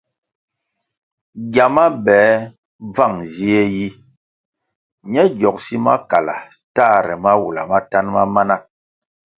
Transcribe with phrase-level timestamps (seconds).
[1.51, 2.19] Gyama be
[2.93, 3.87] bvan zie yi,
[5.11, 6.35] ñe gyogsi makala
[6.75, 8.55] tahare mawula matanʼ ma mana.